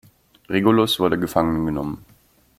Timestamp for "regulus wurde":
0.49-1.19